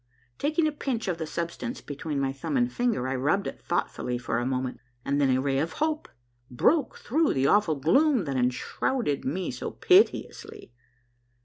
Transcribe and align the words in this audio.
Taking 0.39 0.65
a 0.65 0.71
pinch 0.71 1.07
of 1.07 1.19
the 1.19 1.27
substance 1.27 1.79
between 1.79 2.19
my 2.19 2.33
thumb 2.33 2.57
and 2.57 2.73
finger, 2.73 3.07
I 3.07 3.13
rubbed 3.15 3.45
it 3.45 3.61
thoughtfully 3.61 4.17
for 4.17 4.39
a 4.39 4.47
moment, 4.47 4.79
and 5.05 5.21
then 5.21 5.29
a 5.29 5.39
ray 5.39 5.59
of 5.59 5.73
hope 5.73 6.09
broke 6.49 6.97
through 6.97 7.35
the 7.35 7.45
awful 7.45 7.75
gloom 7.75 8.25
that 8.25 8.35
enshrouded 8.35 9.25
me 9.25 9.51
so 9.51 9.69
pitilessly. 9.69 10.73